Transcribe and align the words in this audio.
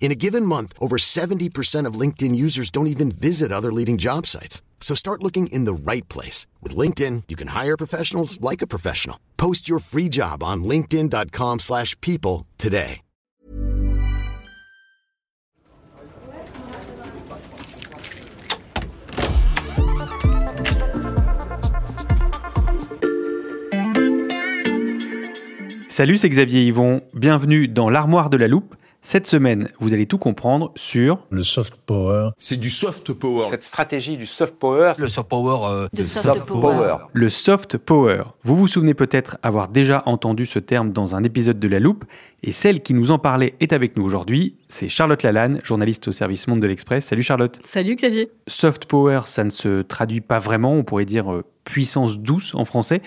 In 0.00 0.10
a 0.10 0.14
given 0.14 0.46
month, 0.46 0.72
over 0.80 0.96
70% 0.96 1.84
of 1.84 2.00
LinkedIn 2.00 2.34
users 2.34 2.70
don't 2.70 2.86
even 2.86 3.10
visit 3.10 3.52
other 3.52 3.70
leading 3.70 3.98
job 3.98 4.26
sites. 4.26 4.62
So 4.80 4.94
start 4.94 5.22
looking 5.22 5.48
in 5.48 5.66
the 5.66 5.74
right 5.74 6.08
place. 6.08 6.46
With 6.62 6.74
LinkedIn, 6.74 7.24
you 7.28 7.36
can 7.36 7.48
hire 7.48 7.76
professionals 7.76 8.40
like 8.40 8.62
a 8.62 8.66
professional. 8.66 9.18
Post 9.36 9.68
your 9.68 9.80
free 9.80 10.08
job 10.08 10.42
on 10.42 10.64
linkedin.com 10.64 11.58
slash 11.58 11.94
people 12.00 12.46
today. 12.56 13.02
Salut, 25.88 26.16
c'est 26.16 26.28
Xavier 26.28 26.64
Yvon. 26.64 27.00
Bienvenue 27.12 27.66
dans 27.66 27.90
l'armoire 27.90 28.30
de 28.30 28.36
la 28.36 28.46
loupe. 28.46 28.76
Cette 29.10 29.26
semaine, 29.26 29.70
vous 29.80 29.94
allez 29.94 30.04
tout 30.04 30.18
comprendre 30.18 30.70
sur 30.76 31.24
le 31.30 31.42
soft 31.42 31.76
power. 31.86 32.32
C'est 32.38 32.58
du 32.58 32.68
soft 32.68 33.14
power. 33.14 33.46
Cette 33.48 33.62
stratégie 33.62 34.18
du 34.18 34.26
soft 34.26 34.56
power. 34.56 34.92
Le 34.98 35.08
soft 35.08 35.30
power. 35.30 35.66
Euh, 35.66 35.88
de 35.94 36.02
soft, 36.04 36.44
power. 36.44 36.96
le 37.14 37.30
soft 37.30 37.78
power. 37.78 38.24
Vous 38.42 38.54
vous 38.54 38.66
souvenez 38.66 38.92
peut-être 38.92 39.38
avoir 39.42 39.68
déjà 39.68 40.02
entendu 40.04 40.44
ce 40.44 40.58
terme 40.58 40.92
dans 40.92 41.14
un 41.14 41.24
épisode 41.24 41.58
de 41.58 41.68
La 41.68 41.80
Loupe, 41.80 42.04
et 42.42 42.52
celle 42.52 42.82
qui 42.82 42.92
nous 42.92 43.10
en 43.10 43.18
parlait 43.18 43.54
est 43.60 43.72
avec 43.72 43.96
nous 43.96 44.04
aujourd'hui. 44.04 44.56
C'est 44.68 44.90
Charlotte 44.90 45.22
Lalanne, 45.22 45.62
journaliste 45.64 46.08
au 46.08 46.12
service 46.12 46.46
Monde 46.46 46.60
de 46.60 46.66
l'Express. 46.66 47.06
Salut 47.06 47.22
Charlotte. 47.22 47.58
Salut 47.64 47.94
Xavier. 47.94 48.28
Soft 48.46 48.84
power, 48.84 49.20
ça 49.24 49.42
ne 49.42 49.50
se 49.50 49.80
traduit 49.80 50.20
pas 50.20 50.38
vraiment, 50.38 50.74
on 50.74 50.84
pourrait 50.84 51.06
dire 51.06 51.32
euh, 51.32 51.44
puissance 51.64 52.18
douce 52.18 52.54
en 52.54 52.66
français, 52.66 53.00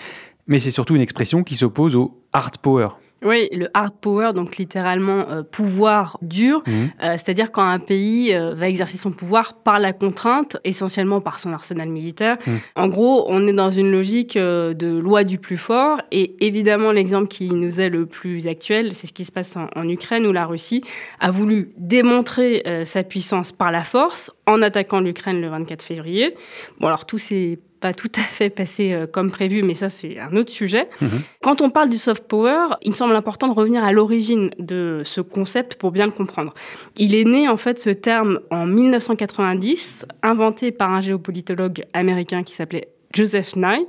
mais 0.48 0.58
c'est 0.58 0.72
surtout 0.72 0.96
une 0.96 1.00
expression 1.00 1.44
qui 1.44 1.54
s'oppose 1.54 1.94
au 1.94 2.20
hard 2.32 2.58
power. 2.58 2.88
Oui, 3.24 3.48
le 3.52 3.68
hard 3.74 3.92
power, 4.00 4.32
donc 4.34 4.56
littéralement 4.56 5.28
euh, 5.30 5.42
pouvoir 5.42 6.18
dur, 6.22 6.62
Mhm. 6.66 6.72
euh, 7.02 7.12
c'est-à-dire 7.12 7.52
quand 7.52 7.62
un 7.62 7.78
pays 7.78 8.34
euh, 8.34 8.54
va 8.54 8.68
exercer 8.68 8.96
son 8.96 9.12
pouvoir 9.12 9.54
par 9.54 9.78
la 9.78 9.92
contrainte, 9.92 10.56
essentiellement 10.64 11.20
par 11.20 11.38
son 11.38 11.52
arsenal 11.52 11.88
militaire. 11.88 12.36
Mhm. 12.46 12.58
En 12.76 12.88
gros, 12.88 13.24
on 13.28 13.46
est 13.46 13.52
dans 13.52 13.70
une 13.70 13.90
logique 13.92 14.36
euh, 14.36 14.74
de 14.74 14.88
loi 14.98 15.24
du 15.24 15.38
plus 15.38 15.56
fort, 15.56 16.00
et 16.10 16.34
évidemment 16.44 16.90
l'exemple 16.92 17.28
qui 17.28 17.50
nous 17.50 17.80
est 17.80 17.90
le 17.90 18.06
plus 18.06 18.48
actuel, 18.48 18.92
c'est 18.92 19.06
ce 19.06 19.12
qui 19.12 19.24
se 19.24 19.32
passe 19.32 19.56
en, 19.56 19.68
en 19.76 19.88
Ukraine, 19.88 20.26
où 20.26 20.32
la 20.32 20.46
Russie 20.46 20.82
a 21.20 21.30
voulu 21.30 21.70
démontrer 21.78 22.62
euh, 22.66 22.84
sa 22.84 23.02
puissance 23.04 23.52
par 23.52 23.70
la 23.70 23.84
force 23.84 24.30
en 24.46 24.62
attaquant 24.62 25.00
l'Ukraine 25.00 25.40
le 25.40 25.48
24 25.48 25.82
février. 25.82 26.34
Bon, 26.80 26.88
alors 26.88 27.06
tout 27.06 27.18
s'est 27.18 27.58
pas 27.82 27.92
tout 27.92 28.12
à 28.16 28.22
fait 28.22 28.48
passé 28.48 28.92
euh, 28.92 29.06
comme 29.06 29.30
prévu, 29.30 29.62
mais 29.62 29.74
ça 29.74 29.88
c'est 29.88 30.18
un 30.18 30.34
autre 30.36 30.50
sujet. 30.50 30.88
Quand 31.42 31.60
on 31.60 31.68
parle 31.68 31.90
du 31.90 31.98
soft 31.98 32.24
power, 32.28 32.76
il 32.80 32.92
me 32.92 32.96
semble 32.96 33.14
important 33.14 33.48
de 33.48 33.52
revenir 33.54 33.84
à 33.84 33.92
l'origine 33.92 34.50
de 34.58 35.02
ce 35.04 35.20
concept 35.20 35.74
pour 35.74 35.90
bien 35.90 36.06
le 36.06 36.12
comprendre. 36.12 36.54
Il 36.96 37.14
est 37.14 37.24
né 37.24 37.48
en 37.48 37.56
fait 37.56 37.80
ce 37.80 37.90
terme 37.90 38.40
en 38.50 38.66
1990, 38.66 40.06
inventé 40.22 40.70
par 40.70 40.92
un 40.92 41.00
géopolitologue 41.00 41.84
américain 41.92 42.44
qui 42.44 42.54
s'appelait 42.54 42.88
Joseph 43.12 43.56
Nye 43.56 43.86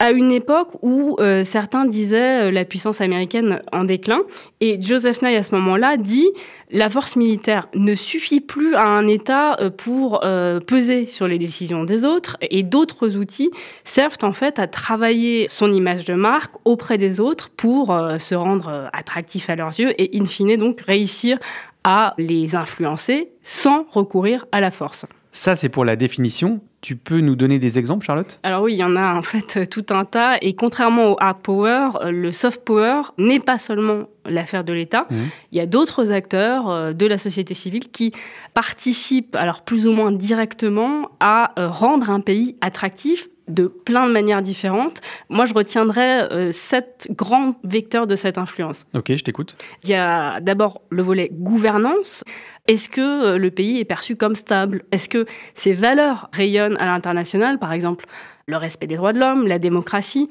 à 0.00 0.12
une 0.12 0.32
époque 0.32 0.70
où 0.80 1.16
euh, 1.20 1.44
certains 1.44 1.84
disaient 1.84 2.48
euh, 2.48 2.50
la 2.50 2.64
puissance 2.64 3.02
américaine 3.02 3.60
en 3.70 3.84
déclin. 3.84 4.22
Et 4.60 4.80
Joseph 4.80 5.20
Nye, 5.20 5.36
à 5.36 5.42
ce 5.42 5.54
moment-là, 5.56 5.98
dit 5.98 6.28
la 6.70 6.88
force 6.88 7.16
militaire 7.16 7.68
ne 7.74 7.94
suffit 7.94 8.40
plus 8.40 8.74
à 8.74 8.86
un 8.86 9.06
État 9.06 9.60
euh, 9.60 9.68
pour 9.68 10.20
peser 10.66 11.04
sur 11.04 11.28
les 11.28 11.38
décisions 11.38 11.84
des 11.84 12.04
autres. 12.04 12.38
Et 12.40 12.62
d'autres 12.62 13.16
outils 13.16 13.50
servent 13.84 14.16
en 14.22 14.32
fait 14.32 14.58
à 14.58 14.66
travailler 14.66 15.46
son 15.50 15.70
image 15.72 16.06
de 16.06 16.14
marque 16.14 16.54
auprès 16.64 16.96
des 16.96 17.20
autres 17.20 17.50
pour 17.50 17.88
se 18.18 18.34
rendre 18.34 18.88
attractif 18.92 19.50
à 19.50 19.56
leurs 19.56 19.78
yeux 19.78 19.92
et, 19.98 20.18
in 20.18 20.24
fine, 20.24 20.56
donc 20.56 20.80
réussir 20.80 21.38
à 21.84 22.14
les 22.16 22.56
influencer 22.56 23.28
sans 23.42 23.84
recourir 23.90 24.46
à 24.52 24.60
la 24.60 24.70
force. 24.70 25.04
Ça, 25.30 25.54
c'est 25.54 25.68
pour 25.68 25.84
la 25.84 25.96
définition. 25.96 26.60
Tu 26.80 26.96
peux 26.96 27.20
nous 27.20 27.36
donner 27.36 27.58
des 27.58 27.78
exemples, 27.78 28.06
Charlotte? 28.06 28.38
Alors 28.42 28.62
oui, 28.62 28.72
il 28.72 28.78
y 28.78 28.84
en 28.84 28.96
a 28.96 29.14
en 29.14 29.20
fait 29.20 29.58
euh, 29.58 29.66
tout 29.66 29.84
un 29.90 30.06
tas. 30.06 30.38
Et 30.40 30.54
contrairement 30.54 31.12
au 31.12 31.16
hard 31.20 31.40
power, 31.42 31.88
euh, 32.00 32.10
le 32.10 32.32
soft 32.32 32.64
power 32.64 33.02
n'est 33.18 33.38
pas 33.38 33.58
seulement 33.58 34.06
l'affaire 34.24 34.64
de 34.64 34.72
l'État. 34.72 35.06
Mhm. 35.10 35.28
Il 35.52 35.58
y 35.58 35.60
a 35.60 35.66
d'autres 35.66 36.10
acteurs 36.10 36.70
euh, 36.70 36.92
de 36.94 37.06
la 37.06 37.18
société 37.18 37.52
civile 37.52 37.90
qui 37.90 38.12
participent, 38.54 39.36
alors 39.36 39.62
plus 39.62 39.86
ou 39.86 39.92
moins 39.92 40.10
directement, 40.10 41.10
à 41.20 41.52
rendre 41.56 42.08
un 42.08 42.20
pays 42.20 42.56
attractif 42.62 43.28
de 43.50 43.66
plein 43.66 44.06
de 44.06 44.12
manières 44.12 44.42
différentes. 44.42 45.00
Moi, 45.28 45.44
je 45.44 45.54
retiendrai 45.54 46.22
euh, 46.22 46.52
sept 46.52 47.08
grands 47.10 47.52
vecteurs 47.64 48.06
de 48.06 48.16
cette 48.16 48.38
influence. 48.38 48.86
Ok, 48.94 49.14
je 49.14 49.22
t'écoute. 49.22 49.56
Il 49.84 49.90
y 49.90 49.94
a 49.94 50.40
d'abord 50.40 50.82
le 50.90 51.02
volet 51.02 51.30
gouvernance. 51.32 52.24
Est-ce 52.70 52.88
que 52.88 53.00
euh, 53.34 53.36
le 53.38 53.50
pays 53.50 53.78
est 53.80 53.84
perçu 53.84 54.14
comme 54.14 54.36
stable? 54.36 54.84
Est-ce 54.92 55.08
que 55.08 55.26
ses 55.54 55.72
valeurs 55.74 56.30
rayonnent 56.32 56.76
à 56.78 56.86
l'international, 56.86 57.58
par 57.58 57.72
exemple 57.72 58.06
le 58.46 58.56
respect 58.56 58.86
des 58.86 58.96
droits 58.96 59.12
de 59.12 59.18
l'homme, 59.18 59.46
la 59.46 59.58
démocratie 59.58 60.28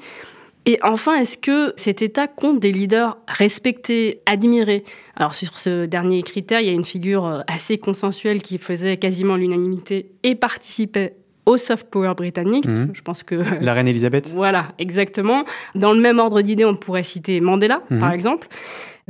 et 0.66 0.78
enfin, 0.82 1.14
est-ce 1.16 1.38
que 1.38 1.72
cet 1.76 2.02
État 2.02 2.26
compte 2.28 2.60
des 2.60 2.70
leaders 2.70 3.16
respectés, 3.26 4.20
admirés? 4.26 4.84
Alors 5.16 5.34
sur 5.34 5.58
ce 5.58 5.86
dernier 5.86 6.22
critère, 6.22 6.60
il 6.60 6.66
y 6.66 6.68
a 6.68 6.72
une 6.72 6.84
figure 6.84 7.24
euh, 7.24 7.40
assez 7.46 7.78
consensuelle 7.78 8.42
qui 8.42 8.58
faisait 8.58 8.98
quasiment 8.98 9.36
l'unanimité 9.36 10.10
et 10.22 10.34
participait 10.34 11.16
au 11.46 11.56
soft 11.56 11.88
power 11.90 12.12
britannique. 12.14 12.66
Mhm. 12.68 12.90
Je 12.92 13.00
pense 13.00 13.22
que 13.22 13.36
La 13.64 13.72
reine 13.72 13.88
Elisabeth 13.88 14.30
voilà, 14.34 14.68
exactement. 14.78 15.44
Dans 15.74 15.94
le 15.94 16.00
même 16.00 16.18
ordre 16.18 16.42
d'idée, 16.42 16.66
on 16.66 16.76
pourrait 16.76 17.02
citer 17.04 17.40
Mandela, 17.40 17.80
Mhm. 17.90 17.98
par 17.98 18.12
exemple. 18.12 18.46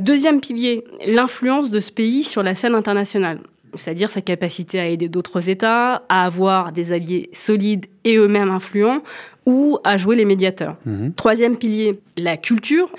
Deuxième 0.01 0.41
pilier, 0.41 0.83
l'influence 1.05 1.69
de 1.69 1.79
ce 1.79 1.91
pays 1.91 2.23
sur 2.23 2.41
la 2.41 2.55
scène 2.55 2.73
internationale. 2.73 3.39
C'est-à-dire 3.75 4.09
sa 4.09 4.21
capacité 4.21 4.79
à 4.79 4.87
aider 4.87 5.09
d'autres 5.09 5.47
États, 5.47 6.03
à 6.09 6.25
avoir 6.25 6.71
des 6.71 6.91
alliés 6.91 7.29
solides 7.33 7.85
et 8.03 8.17
eux-mêmes 8.17 8.49
influents, 8.49 9.01
ou 9.45 9.77
à 9.83 9.97
jouer 9.97 10.15
les 10.15 10.25
médiateurs. 10.25 10.77
Mhm. 10.85 11.13
Troisième 11.13 11.55
pilier, 11.55 11.99
la 12.17 12.35
culture. 12.35 12.89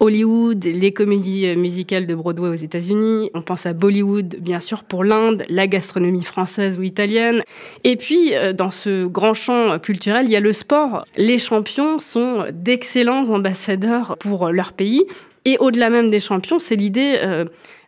Hollywood, 0.00 0.64
les 0.64 0.92
comédies 0.92 1.46
euh, 1.46 1.56
musicales 1.56 2.06
de 2.06 2.14
Broadway 2.14 2.48
aux 2.48 2.54
États-Unis. 2.54 3.30
On 3.34 3.42
pense 3.42 3.66
à 3.66 3.72
Bollywood, 3.72 4.36
bien 4.40 4.60
sûr, 4.60 4.84
pour 4.84 5.04
l'Inde, 5.04 5.44
la 5.48 5.66
gastronomie 5.66 6.22
française 6.22 6.78
ou 6.78 6.82
italienne. 6.82 7.42
Et 7.84 7.96
puis, 7.96 8.34
euh, 8.34 8.52
dans 8.52 8.70
ce 8.70 9.06
grand 9.06 9.34
champ 9.34 9.78
culturel, 9.78 10.26
il 10.26 10.32
y 10.32 10.36
a 10.36 10.40
le 10.40 10.52
sport. 10.52 11.04
Les 11.16 11.38
champions 11.38 11.98
sont 11.98 12.44
d'excellents 12.52 13.30
ambassadeurs 13.30 14.16
pour 14.18 14.50
leur 14.50 14.72
pays. 14.72 15.04
Et 15.46 15.56
au-delà 15.58 15.90
même 15.90 16.10
des 16.10 16.18
champions, 16.18 16.58
c'est 16.58 16.74
l'idée 16.74 17.18
euh, 17.22 17.44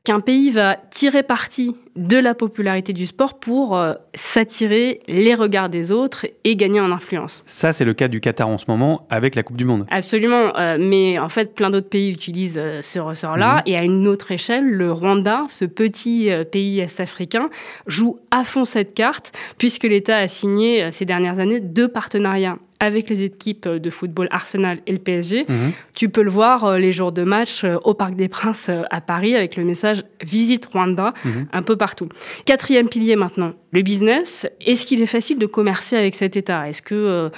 qu'un 0.09 0.21
pays 0.21 0.51
va 0.51 0.79
tirer 0.89 1.23
parti 1.23 1.77
de 1.95 2.17
la 2.17 2.35
popularité 2.35 2.95
du 2.95 3.05
sport 3.05 3.39
pour 3.39 3.77
euh, 3.77 3.93
s'attirer 4.15 5.01
les 5.07 5.35
regards 5.35 5.69
des 5.69 5.93
autres 5.93 6.27
et 6.45 6.57
gagner 6.57 6.81
en 6.81 6.93
influence. 6.93 7.43
Ça, 7.45 7.73
c'est 7.73 7.85
le 7.85 7.93
cas 7.93 8.09
du 8.09 8.21
Qatar 8.21 8.49
en 8.49 8.57
ce 8.57 8.65
moment 8.69 9.07
avec 9.11 9.35
la 9.35 9.43
Coupe 9.43 9.59
du 9.59 9.67
Monde. 9.67 9.85
Absolument, 9.91 10.57
euh, 10.57 10.79
mais 10.81 11.19
en 11.19 11.29
fait, 11.29 11.55
plein 11.55 11.69
d'autres 11.69 11.91
pays 11.91 12.11
utilisent 12.11 12.57
euh, 12.57 12.81
ce 12.81 12.99
ressort-là. 12.99 13.63
Et 13.67 13.77
à 13.77 13.83
une 13.83 14.09
autre 14.09 14.33
échelle, 14.33 14.65
le 14.65 14.91
Rwanda, 14.91 15.45
ce 15.49 15.67
petit 15.67 16.31
pays 16.53 16.81
est-africain, 16.81 17.51
joue 17.87 18.19
à 18.31 18.45
fond 18.45 18.65
cette 18.65 18.95
carte, 18.95 19.33
puisque 19.59 19.85
l'État 19.85 20.17
a 20.19 20.29
signé 20.29 20.83
euh, 20.85 20.91
ces 20.91 21.05
dernières 21.05 21.39
années 21.39 21.61
deux 21.61 21.89
partenariats 21.89 22.59
avec 22.81 23.11
les 23.11 23.25
équipes 23.25 23.67
euh, 23.67 23.79
de 23.81 23.91
football 23.91 24.29
Arsenal 24.31 24.79
et 24.87 24.93
le 24.93 24.99
PSG. 24.99 25.45
Mhm. 25.49 25.73
Tu 25.95 26.09
peux 26.09 26.23
le 26.23 26.31
voir 26.31 26.65
euh, 26.65 26.79
les 26.79 26.93
jours 26.93 27.11
de 27.13 27.25
match 27.25 27.65
au 27.85 27.93
Parc 27.95 28.15
des 28.15 28.29
Princes 28.29 28.71
à 28.91 29.01
Paris 29.01 29.35
avec 29.35 29.57
le 29.57 29.65
message 29.65 30.05
Visite 30.23 30.67
Rwanda 30.67 31.13
Mhm. 31.25 31.49
un 31.53 31.63
peu 31.63 31.77
partout. 31.77 32.09
Quatrième 32.45 32.89
pilier 32.89 33.17
maintenant, 33.17 33.53
le 33.73 33.83
business. 33.83 34.47
Est-ce 34.65 34.87
qu'il 34.87 35.03
est 35.03 35.07
facile 35.07 35.39
de 35.39 35.47
commercer 35.47 35.97
avec 35.97 36.15
cet 36.15 36.37
État? 36.37 36.69
Est-ce 36.69 36.83
que 36.83 36.95
euh, 36.95 37.29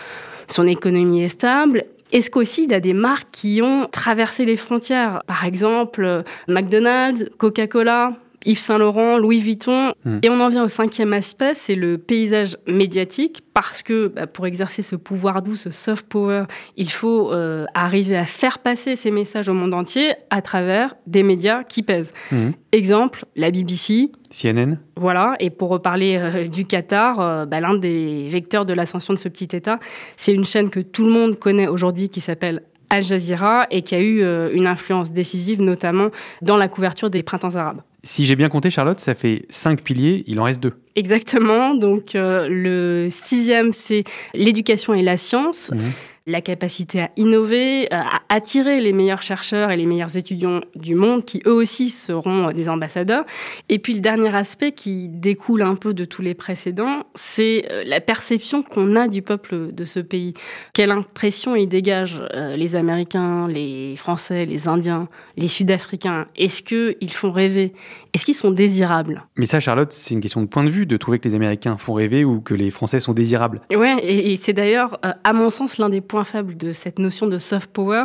son 0.46 0.66
économie 0.66 1.22
est 1.22 1.28
stable? 1.28 1.84
Est-ce 2.12 2.28
qu'aussi 2.28 2.64
il 2.64 2.72
y 2.72 2.74
a 2.74 2.80
des 2.80 2.92
marques 2.92 3.28
qui 3.30 3.62
ont 3.62 3.86
traversé 3.86 4.44
les 4.44 4.56
frontières? 4.56 5.22
Par 5.28 5.44
exemple, 5.44 6.24
McDonald's, 6.48 7.28
Coca-Cola, 7.38 8.14
Yves 8.46 8.58
Saint 8.58 8.78
Laurent, 8.78 9.18
Louis 9.18 9.40
Vuitton. 9.40 9.92
Hmm. 10.04 10.18
Et 10.22 10.30
on 10.30 10.40
en 10.40 10.48
vient 10.48 10.64
au 10.64 10.68
cinquième 10.68 11.12
aspect, 11.12 11.52
c'est 11.54 11.74
le 11.74 11.98
paysage 11.98 12.56
médiatique, 12.66 13.42
parce 13.52 13.82
que 13.82 14.08
bah, 14.08 14.26
pour 14.26 14.46
exercer 14.46 14.82
ce 14.82 14.96
pouvoir 14.96 15.42
doux, 15.42 15.56
ce 15.56 15.70
soft 15.70 16.06
power, 16.06 16.44
il 16.76 16.90
faut 16.90 17.32
euh, 17.32 17.66
arriver 17.74 18.16
à 18.16 18.24
faire 18.24 18.60
passer 18.60 18.96
ces 18.96 19.10
messages 19.10 19.48
au 19.48 19.54
monde 19.54 19.74
entier 19.74 20.14
à 20.30 20.40
travers 20.40 20.94
des 21.06 21.22
médias 21.22 21.64
qui 21.64 21.82
pèsent. 21.82 22.14
Hmm. 22.32 22.50
Exemple, 22.72 23.24
la 23.36 23.50
BBC. 23.50 24.10
CNN. 24.30 24.76
Voilà, 24.96 25.34
et 25.40 25.50
pour 25.50 25.70
reparler 25.70 26.16
euh, 26.16 26.48
du 26.48 26.64
Qatar, 26.64 27.20
euh, 27.20 27.46
bah, 27.46 27.60
l'un 27.60 27.74
des 27.74 28.28
vecteurs 28.28 28.64
de 28.64 28.72
l'ascension 28.72 29.12
de 29.12 29.18
ce 29.18 29.28
petit 29.28 29.54
État, 29.54 29.78
c'est 30.16 30.32
une 30.32 30.44
chaîne 30.44 30.70
que 30.70 30.80
tout 30.80 31.04
le 31.04 31.10
monde 31.10 31.38
connaît 31.38 31.68
aujourd'hui 31.68 32.08
qui 32.08 32.20
s'appelle 32.20 32.62
Al 32.88 33.02
Jazeera 33.02 33.66
et 33.70 33.82
qui 33.82 33.94
a 33.94 34.00
eu 34.00 34.24
une 34.52 34.66
influence 34.66 35.12
décisive 35.12 35.62
notamment 35.62 36.08
dans 36.42 36.56
la 36.56 36.66
couverture 36.66 37.08
des 37.08 37.22
printemps 37.22 37.54
arabes. 37.54 37.82
Si 38.02 38.24
j'ai 38.24 38.36
bien 38.36 38.48
compté, 38.48 38.70
Charlotte, 38.70 38.98
ça 38.98 39.14
fait 39.14 39.44
cinq 39.48 39.82
piliers, 39.82 40.24
il 40.26 40.40
en 40.40 40.44
reste 40.44 40.60
deux. 40.60 40.74
Exactement. 40.96 41.74
Donc, 41.74 42.14
euh, 42.14 42.48
le 42.48 43.08
sixième, 43.10 43.72
c'est 43.72 44.04
l'éducation 44.34 44.94
et 44.94 45.02
la 45.02 45.16
science. 45.16 45.70
Mmh 45.72 45.78
la 46.26 46.40
capacité 46.40 47.00
à 47.00 47.10
innover, 47.16 47.86
euh, 47.92 47.96
à 47.96 48.20
attirer 48.28 48.80
les 48.80 48.92
meilleurs 48.92 49.22
chercheurs 49.22 49.70
et 49.70 49.76
les 49.76 49.86
meilleurs 49.86 50.16
étudiants 50.16 50.60
du 50.74 50.94
monde, 50.94 51.24
qui 51.24 51.42
eux 51.46 51.52
aussi 51.52 51.90
seront 51.90 52.52
des 52.52 52.68
ambassadeurs. 52.68 53.24
Et 53.68 53.78
puis 53.78 53.94
le 53.94 54.00
dernier 54.00 54.34
aspect 54.34 54.72
qui 54.72 55.08
découle 55.08 55.62
un 55.62 55.74
peu 55.74 55.94
de 55.94 56.04
tous 56.04 56.22
les 56.22 56.34
précédents, 56.34 57.04
c'est 57.14 57.66
euh, 57.70 57.82
la 57.86 58.00
perception 58.00 58.62
qu'on 58.62 58.96
a 58.96 59.08
du 59.08 59.22
peuple 59.22 59.72
de 59.72 59.84
ce 59.84 60.00
pays. 60.00 60.34
Quelle 60.72 60.90
impression 60.90 61.56
ils 61.56 61.66
dégagent, 61.66 62.22
les 62.56 62.76
Américains, 62.76 63.48
les 63.48 63.96
Français, 63.96 64.44
les 64.44 64.68
Indiens, 64.68 65.08
les 65.36 65.48
Sud-Africains 65.48 66.26
Est-ce 66.36 66.62
qu'ils 66.62 67.12
font 67.12 67.30
rêver? 67.30 67.72
Est-ce 68.12 68.24
qu'ils 68.24 68.34
sont 68.34 68.50
désirables? 68.50 69.22
Mais 69.36 69.46
ça, 69.46 69.60
Charlotte, 69.60 69.92
c'est 69.92 70.14
une 70.14 70.20
question 70.20 70.42
de 70.42 70.46
point 70.46 70.64
de 70.64 70.70
vue, 70.70 70.86
de 70.86 70.96
trouver 70.96 71.18
que 71.18 71.28
les 71.28 71.34
Américains 71.34 71.76
font 71.76 71.94
rêver 71.94 72.24
ou 72.24 72.40
que 72.40 72.54
les 72.54 72.70
Français 72.70 72.98
sont 73.00 73.12
désirables. 73.12 73.60
Ouais, 73.72 73.96
et, 74.02 74.36
c'est 74.36 74.52
d'ailleurs, 74.52 74.98
à 75.02 75.32
mon 75.32 75.50
sens, 75.50 75.78
l'un 75.78 75.88
des 75.88 76.00
points 76.00 76.24
faible 76.24 76.56
de 76.56 76.72
cette 76.72 76.98
notion 76.98 77.26
de 77.26 77.38
soft 77.38 77.70
power. 77.70 78.04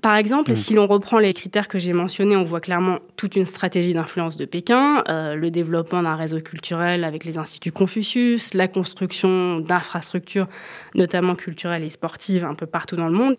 Par 0.00 0.16
exemple, 0.16 0.52
mm. 0.52 0.56
si 0.56 0.74
l'on 0.74 0.86
reprend 0.86 1.18
les 1.18 1.32
critères 1.34 1.68
que 1.68 1.78
j'ai 1.78 1.92
mentionnés, 1.92 2.36
on 2.36 2.42
voit 2.42 2.60
clairement 2.60 2.98
toute 3.16 3.36
une 3.36 3.46
stratégie 3.46 3.92
d'influence 3.92 4.36
de 4.36 4.44
Pékin, 4.44 5.04
euh, 5.08 5.34
le 5.34 5.50
développement 5.50 6.02
d'un 6.02 6.16
réseau 6.16 6.40
culturel 6.40 7.04
avec 7.04 7.24
les 7.24 7.38
instituts 7.38 7.72
Confucius, 7.72 8.54
la 8.54 8.68
construction 8.68 9.60
d'infrastructures, 9.60 10.48
notamment 10.94 11.34
culturelles 11.34 11.84
et 11.84 11.90
sportives, 11.90 12.44
un 12.44 12.54
peu 12.54 12.66
partout 12.66 12.96
dans 12.96 13.08
le 13.08 13.14
monde. 13.14 13.36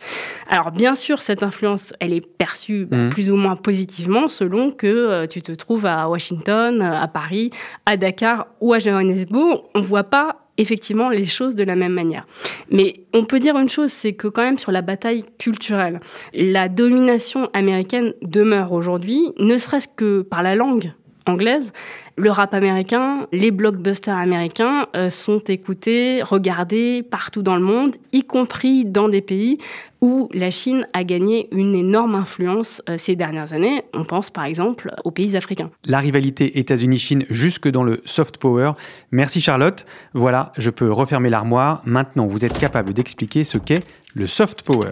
Alors 0.49 0.71
bien 0.71 0.95
sûr, 0.95 1.21
cette 1.21 1.43
influence, 1.43 1.93
elle 1.99 2.13
est 2.13 2.25
perçue 2.25 2.85
bah, 2.85 2.97
mm. 2.97 3.09
plus 3.09 3.31
ou 3.31 3.35
moins 3.35 3.55
positivement 3.55 4.27
selon 4.27 4.71
que 4.71 4.87
euh, 4.87 5.27
tu 5.27 5.41
te 5.41 5.51
trouves 5.51 5.84
à 5.85 6.09
Washington, 6.09 6.81
à 6.81 7.07
Paris, 7.07 7.51
à 7.85 7.97
Dakar 7.97 8.47
ou 8.61 8.73
à 8.73 8.79
Johannesburg. 8.79 9.63
On 9.73 9.79
voit 9.79 10.03
pas 10.03 10.45
effectivement 10.57 11.09
les 11.09 11.25
choses 11.25 11.55
de 11.55 11.63
la 11.63 11.75
même 11.75 11.93
manière. 11.93 12.25
Mais 12.69 13.05
on 13.13 13.25
peut 13.25 13.39
dire 13.39 13.57
une 13.57 13.69
chose, 13.69 13.91
c'est 13.91 14.13
que 14.13 14.27
quand 14.27 14.43
même 14.43 14.57
sur 14.57 14.71
la 14.71 14.81
bataille 14.81 15.23
culturelle, 15.37 15.99
la 16.33 16.69
domination 16.69 17.49
américaine 17.53 18.13
demeure 18.21 18.71
aujourd'hui, 18.71 19.33
ne 19.39 19.57
serait-ce 19.57 19.87
que 19.87 20.21
par 20.21 20.43
la 20.43 20.55
langue 20.55 20.93
anglaise, 21.25 21.73
le 22.17 22.31
rap 22.31 22.53
américain, 22.53 23.27
les 23.31 23.51
blockbusters 23.51 24.17
américains 24.17 24.87
euh, 24.95 25.09
sont 25.09 25.39
écoutés, 25.39 26.21
regardés 26.23 27.03
partout 27.03 27.41
dans 27.41 27.55
le 27.55 27.61
monde, 27.61 27.95
y 28.13 28.23
compris 28.23 28.85
dans 28.85 29.09
des 29.09 29.21
pays 29.21 29.57
où 30.01 30.29
la 30.33 30.51
Chine 30.51 30.87
a 30.93 31.03
gagné 31.03 31.47
une 31.51 31.75
énorme 31.75 32.15
influence 32.15 32.81
euh, 32.89 32.95
ces 32.97 33.15
dernières 33.15 33.53
années. 33.53 33.83
On 33.93 34.03
pense 34.03 34.29
par 34.29 34.45
exemple 34.45 34.93
aux 35.03 35.11
pays 35.11 35.35
africains. 35.35 35.71
La 35.83 35.99
rivalité 35.99 36.59
États-Unis-Chine 36.59 37.25
jusque 37.29 37.67
dans 37.67 37.83
le 37.83 38.01
soft 38.05 38.37
power. 38.37 38.73
Merci 39.11 39.41
Charlotte. 39.41 39.85
Voilà, 40.13 40.51
je 40.57 40.69
peux 40.69 40.91
refermer 40.91 41.29
l'armoire. 41.29 41.81
Maintenant, 41.85 42.27
vous 42.27 42.45
êtes 42.45 42.57
capable 42.57 42.93
d'expliquer 42.93 43.43
ce 43.43 43.57
qu'est 43.57 43.83
le 44.15 44.27
soft 44.27 44.61
power. 44.61 44.91